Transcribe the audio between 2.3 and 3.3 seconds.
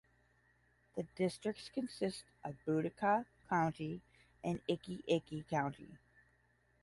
of Budaka